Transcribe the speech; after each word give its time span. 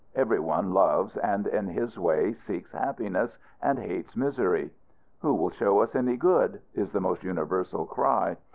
Every 0.15 0.39
one 0.39 0.73
loves, 0.73 1.15
and, 1.17 1.45
in 1.45 1.67
his 1.67 1.99
way, 1.99 2.33
seeks 2.33 2.71
happiness, 2.71 3.37
and 3.61 3.77
hates 3.77 4.17
misery. 4.17 4.71
"Who 5.19 5.35
will 5.35 5.51
show 5.51 5.79
us 5.81 5.93
any 5.93 6.17
good?" 6.17 6.59
is 6.73 6.91
the 6.91 6.97
almost 6.97 7.23
universal 7.23 7.85
cry. 7.85 8.37